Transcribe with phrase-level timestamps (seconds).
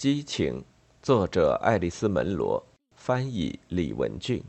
[0.00, 0.64] 激情，
[1.02, 2.64] 作者爱丽丝·门罗，
[2.96, 4.42] 翻译李文俊。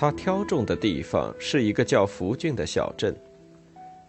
[0.00, 3.12] 他挑中的地方是一个叫福郡的小镇，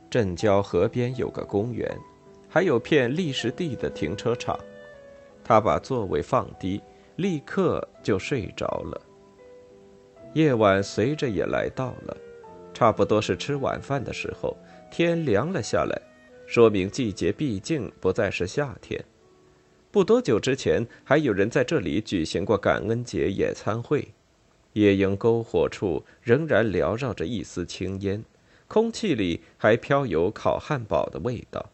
[0.08, 1.90] 镇郊河边有个公园，
[2.48, 4.56] 还有片立石地的停车场。
[5.44, 6.80] 他把座位放低，
[7.16, 9.02] 立刻就睡着了。
[10.34, 12.16] 夜晚随着也来到了，
[12.72, 14.56] 差不多是吃晚饭的时候，
[14.92, 16.00] 天凉了下来，
[16.46, 19.04] 说明季节毕竟不再是夏天。
[19.90, 24.08] 不多久之前，还有人在这里举行过感恩节野餐会。
[24.74, 28.24] 野营篝火处仍然缭绕着一丝青烟，
[28.68, 31.70] 空气里还飘有烤汉堡的味道。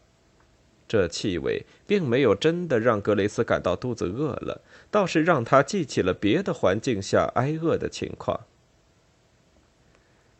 [0.88, 8.42] 这气味并没有真的让格雷斯感到肚子饿了，倒是让他记起了别的环境下挨饿的情况。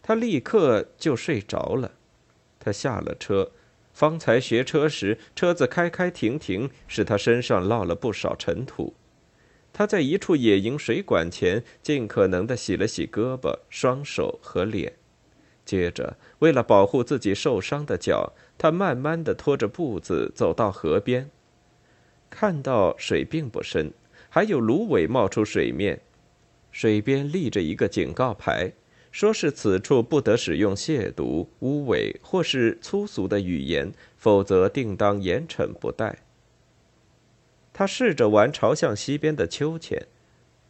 [0.03, 1.93] 他立刻就睡着了。
[2.61, 3.51] 他下了车，
[3.93, 8.95] 方才学车时车子开开停停，使他身上落了不少尘土。
[9.79, 14.95] 他在一处野营水管前尽可能地洗了洗胳膊、双手和脸，
[15.67, 21.29] 接着为了保护自己受伤的脚，他慢慢地拖着步子走到河边。
[22.31, 23.93] 看到水并不深，
[24.31, 26.01] 还有芦苇冒出水面，
[26.73, 28.73] 水边立着一个警告牌，
[29.13, 36.21] 说是此处不得使用亵渎、污秽或是粗俗的语言，否则定当严惩不贷。
[37.79, 40.07] 他试着玩朝向西边的秋千，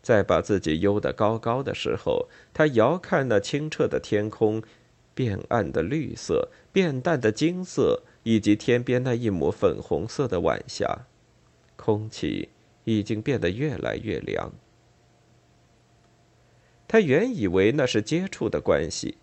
[0.03, 4.61] 在把自己悠得高高的时候，他遥看那清澈的天空，
[5.15, 11.07] 变暗的绿色，变淡的金色，以及天边那一抹粉红色的晚霞。
[11.77, 12.49] 空气
[12.83, 14.53] 已经变得越来越凉。
[16.89, 19.19] 他原以为那是接触的关系，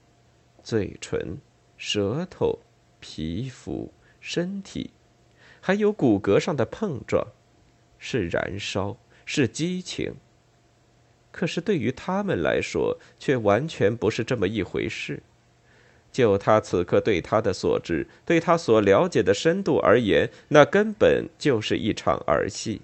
[0.64, 1.38] 嘴唇、
[1.76, 2.60] 舌头、
[3.02, 4.92] 皮肤、身体，
[5.60, 7.28] 还有骨骼上的碰撞。
[8.06, 10.14] 是燃烧，是激情。
[11.32, 15.24] 可是对于他们来说，却完全不是这么一回事。
[16.12, 22.82] 就他此刻对他的所知，对他所了解的深度而言，那根本就是一场儿戏。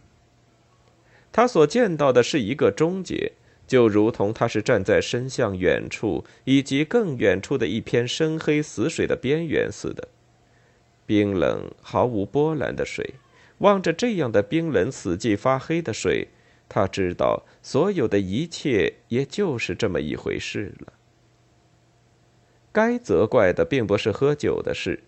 [1.33, 3.33] 他所见到的是一个终结，
[3.67, 10.07] 就如同他是站在伸向远处以及更远处的一片深黑死水的边缘似的，
[11.05, 13.13] 冰冷毫无波澜的水。
[13.59, 16.27] 望着这样的冰冷、死寂、发黑的水，
[16.67, 20.93] 他知道所有的一切也就是这么一回事了。
[22.71, 25.03] 该责怪的并不是喝酒的事，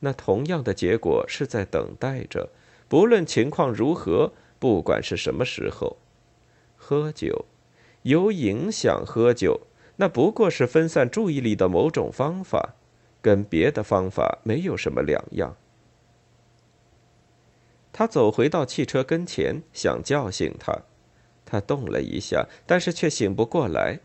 [0.00, 2.50] 那同样的结果是在等待着。
[2.88, 5.96] 不论情况如何，不管是什么时候，
[6.76, 7.46] 喝酒
[8.02, 9.02] 有影响。
[9.04, 9.62] 喝酒
[9.96, 12.74] 那不过是分散注意力的某种方法，
[13.20, 15.56] 跟别的方法没有什么两样。
[17.98, 20.82] 他走回到汽车跟前，想叫醒他。
[21.46, 24.00] 他动了一下，但是却醒不过来。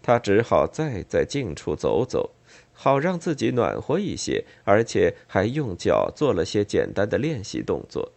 [0.00, 2.30] 他只好再在近处走走，
[2.72, 8.12] 好让自己暖和一些，而且还用脚做了些简单的练习动作。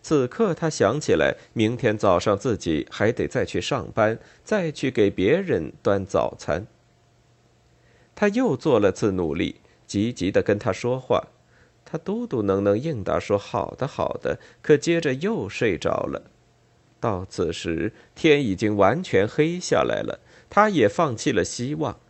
[0.00, 6.66] 此刻他想起来，明天早上自己还得再去上班，再去给别人端早餐。
[8.14, 9.56] 他又做了次努力，
[9.86, 11.28] 积极的跟他说话。
[11.92, 16.22] 他嘟嘟囔囔应答说：“好的，好的。”可接着又睡着了。
[16.98, 22.00] 到此时，天已经完全黑下来了，他也放弃了希望。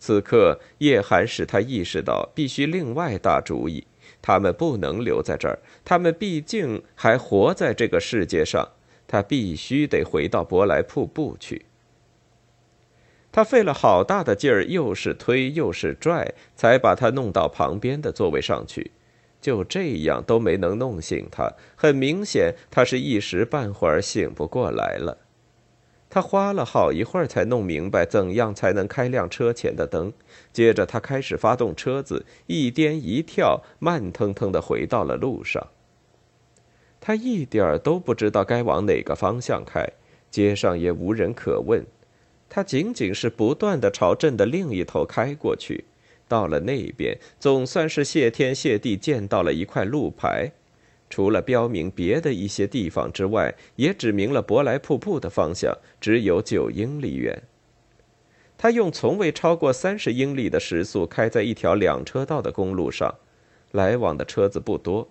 [0.00, 3.86] 此刻，夜寒使他意识到必须另外打主意。
[4.20, 8.70] 他们不能留在这儿，他们毕竟还活在这个世界上。
[9.06, 11.66] 他必须得回到博莱瀑布去。
[13.30, 18.90] 他费了好大的劲儿，又是推又是拽，才把他弄到旁边的座位上去。
[19.42, 25.18] 就这样都没能弄醒他，很明显，他是一时半会儿醒不过来了。
[26.08, 30.12] 他花了好一会儿才弄明白怎样才能开亮车前的灯。
[30.52, 35.68] 接着，他开始发动车子，一颠一跳，慢腾腾的回到了路上。
[37.00, 39.88] 他一点儿都不知道该往哪个方向开，
[40.30, 41.84] 街上也无人可问。
[42.48, 45.86] 他仅仅是不断的朝镇的另一头开过去。
[46.32, 50.50] 到了那边，总算是谢天谢地见到了一块路牌，
[51.10, 57.42] 除了标明别的一些地方之外，也指明了博莱瀑布的方向，只有九英里远。
[58.56, 63.16] 他用从未超过三十英里的时速开在一条两车道的公路上，
[63.72, 65.10] 来往的车子不多。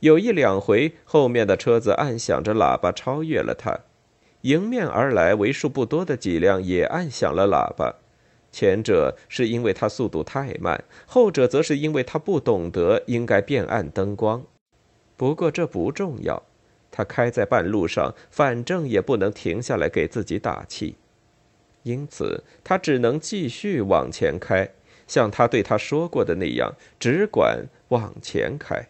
[0.00, 3.80] 有一两回，后面的车子按响着喇叭超越了他，
[4.40, 7.96] 迎面而来为数不多的几辆也按响了喇叭。
[8.56, 14.46] 前者是因为他速度太慢，后者则是因为他不懂得应该变暗灯光。
[15.14, 16.42] 不过这不重要，
[16.90, 20.96] 他开在半路上，反正也不能停下来给自己打气。
[21.82, 24.70] 因此，他只能继续往前开，
[25.06, 28.88] 像他对他说过的那样，只管往前开。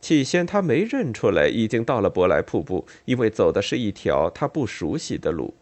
[0.00, 5.54] 起先，他没认出来已经到了博莱瀑布，因为走的是一条他不熟悉的路。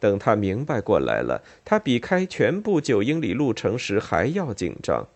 [0.00, 5.06] 等他明白过来了，他比开全部九英里路程时还要紧张。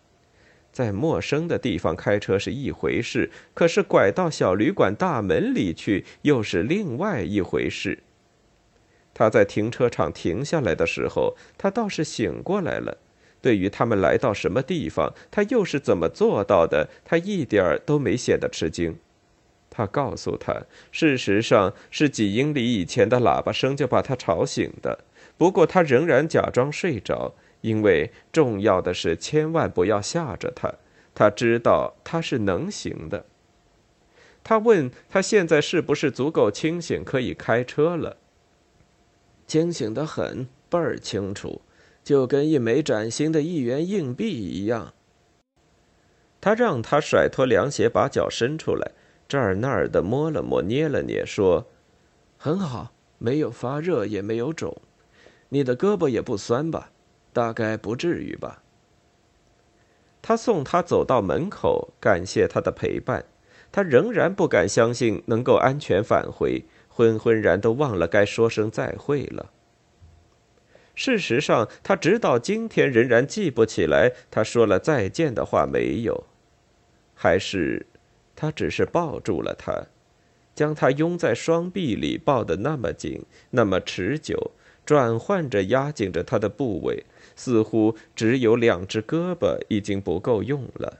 [0.71, 7.99] 在陌生的地方开车是一回事，可是拐到小旅馆大门里去又是另外一回事。
[9.13, 12.97] 他在停车场停下来的时候，他倒是醒过来了。
[13.41, 18.97] 对于他们来到什么地方，他又是怎么做到的，他一点儿都没显得吃惊。
[19.75, 24.99] 他告诉他，事实上是几英里以前的喇叭声就把他吵醒的。
[25.37, 30.73] 不过他仍然假装睡着，因为重要的是千万不要吓着他。
[31.13, 33.25] 他知道他是能行的。
[34.45, 38.15] 他问他现在是不是足够清醒，可以开车了。
[39.45, 41.61] 清醒的很，倍儿清楚，
[42.01, 44.93] 就跟一枚崭新的一元硬币一样。
[46.39, 48.91] 他让他甩脱凉鞋，把脚伸出来，
[49.27, 51.67] 这儿那儿的摸了摸，捏了捏，说
[52.37, 54.81] ：“很好，没有发热，也没有肿。
[55.49, 56.91] 你的胳膊也不酸吧？
[57.33, 58.61] 大概不至于吧。”
[60.21, 63.25] 他送他走到门口，感谢他的陪伴。
[63.71, 66.63] 他仍然不敢相信能够安全返回。
[66.87, 69.51] 昏昏然都忘了该说声再会了。
[70.95, 76.23] 事实上，他直到今天仍然记不起来他说了再见的话没有，
[77.13, 77.85] 还是
[78.35, 79.87] 他只是抱住了他，
[80.53, 84.51] 将他拥在双臂里，抱得那么紧，那么持久，
[84.85, 87.05] 转换着压紧着他的部位，
[87.35, 90.99] 似乎只有两只胳膊已经不够用了。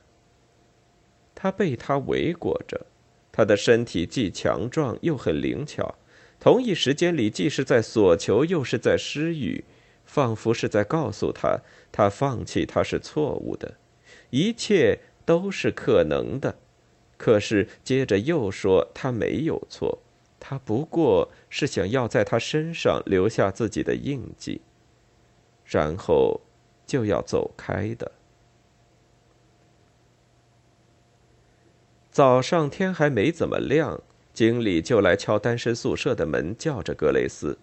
[1.34, 2.86] 他被他围裹着。
[3.32, 5.96] 他的身体既强壮又很灵巧，
[6.40, 9.62] 同一时间里既是在索求又是在施予，
[10.06, 11.60] 仿佛是在告诉他，
[11.92, 13.74] 他放弃他是错误的，
[14.30, 16.56] 一切都是可能的。
[17.18, 20.00] 可是接着又说他没有错，
[20.40, 24.62] 他不过是想要在他身上留下自己的印记，
[25.66, 26.42] 然后
[26.86, 28.12] 就要走开的。
[32.12, 34.02] 早上天还没怎么亮，
[34.34, 37.58] 经理就来敲单身宿舍的门，叫着格雷斯。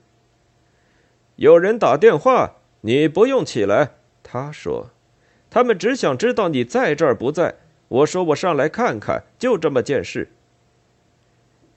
[1.37, 3.94] 有人打电话，你不用起来。
[4.22, 4.90] 他说
[5.50, 7.56] ：“他们只想知道你在这儿不在。”
[7.92, 10.30] 我说：“我上来看看，就这么件事。”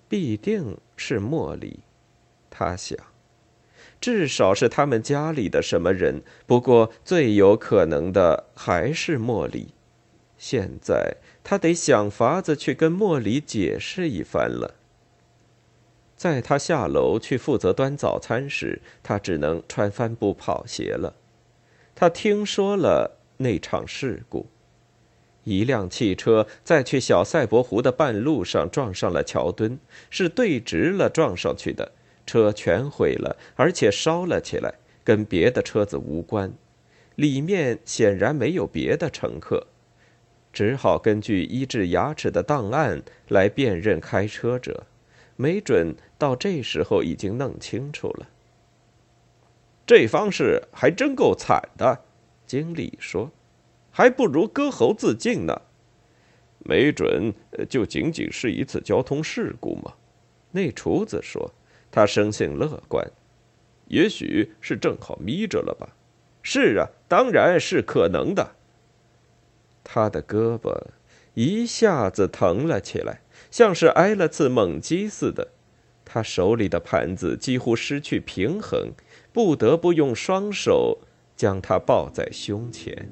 [0.08, 1.82] 必定是莫莉，
[2.50, 2.98] 他想，
[4.00, 6.22] 至少是他们家里的什么人。
[6.46, 9.74] 不过最有可能的还是莫莉。
[10.38, 14.76] 现在他得想法子去跟莫莉解释一番了。
[16.16, 21.16] 在他下楼去负责端早餐时，他只能穿帆布跑鞋了。
[21.94, 24.48] 他听说了那场事故，
[25.46, 31.94] 一辆汽车在去小赛博湖的半路上撞上了桥墩，是对直了撞上去的，
[32.26, 36.52] 车全毁了，而且烧了起来，跟别的车子无关，
[37.16, 39.68] 里面显然没有别的乘客。
[40.52, 44.86] 只好根据医治牙齿的档案来辨认开车者，
[45.36, 48.30] 没准到这时候已经弄清楚了。
[49.86, 52.02] 这方式还真够惨的，
[52.48, 53.32] 经理说，
[53.98, 55.62] 还不如割喉自尽呢。
[56.60, 57.34] 没准
[57.70, 59.94] 就仅仅是一次交通事故嘛，
[60.52, 61.54] 那厨子说，
[61.90, 63.10] 他生性乐观，
[63.88, 65.96] 也许是正好眯着了吧。
[66.44, 68.56] 是啊，当然是可能的。
[69.82, 70.78] 他的胳膊
[71.34, 75.54] 一下子疼了起来，像是挨了次猛击似的。
[76.04, 78.92] 他手里的盘子几乎失去平衡，
[79.32, 81.00] 不得不用双手
[81.38, 83.10] 将它抱在胸前。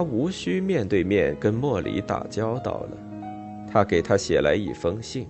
[0.00, 2.96] 他无需面对面跟莫里打交道了。
[3.70, 5.28] 他给他写来一封信，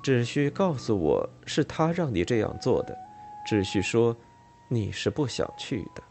[0.00, 2.96] 只需告诉我是他让你这样做的，
[3.44, 4.16] 只需说
[4.68, 6.02] 你是不想去的。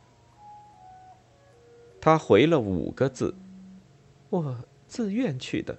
[2.02, 3.34] 他回了五个字
[4.30, 5.78] ：“我自愿去的。”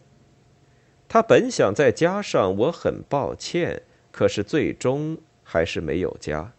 [1.06, 6.54] 他本想再加上“我很抱歉”，可是最终还是没有加。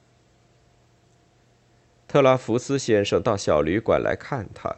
[2.13, 4.75] 特拉福斯先生到小旅馆来看他，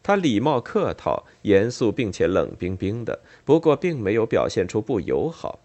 [0.00, 5.58] 他礼貌客套、严肃并且冷冰冰的，不过并没有表现出不友好。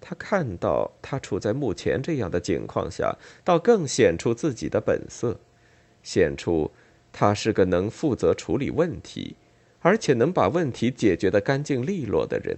[0.00, 3.14] 他看到他处在目前这样的境况下，
[3.44, 5.38] 倒更显出自己的本色，
[6.02, 6.70] 显出
[7.12, 9.36] 他是个能负责处理问题，
[9.80, 12.56] 而且能把问题解决得干净利落的人。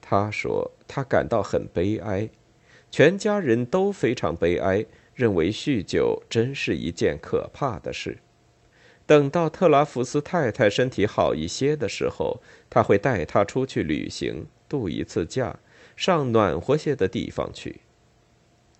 [0.00, 2.28] 他说他感到很悲哀，
[2.90, 4.84] 全家人都非常悲哀。
[5.18, 8.18] 认为酗酒真是一件可怕的事。
[9.04, 15.58] 等到特拉福斯太太身体好一些的时候，他会带她出去旅行，度一次假，
[15.96, 17.80] 上暖和些的地方去。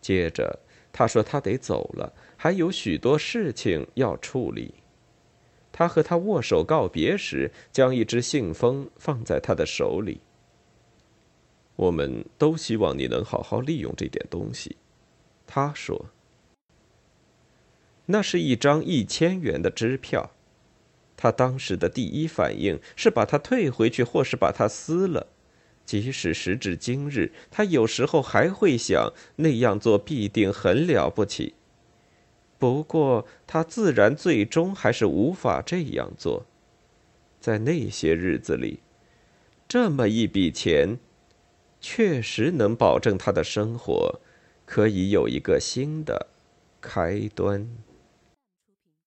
[0.00, 0.60] 接着，
[0.92, 4.74] 他说他得走了，还有许多事情要处理。
[5.72, 10.20] 他和他握手告别时，将一只信封放在他的手里。
[11.74, 14.76] 我们都希望你能好好利用这点东西，
[15.44, 16.06] 他说。
[18.10, 20.32] 那是一张一千元的支票，
[21.16, 25.26] 他当时的第一反应是把它退回去，或是把它撕了。
[25.84, 31.54] 即使时至今日，他有时候还会想那样做必定很了不起。
[32.58, 36.44] 不过，他自然最终还是无法这样做。
[37.40, 38.80] 在那些日子里，
[39.68, 40.98] 这么一笔钱，
[41.80, 44.20] 确实能保证他的生活
[44.66, 46.26] 可以有一个新的
[46.80, 47.68] 开端。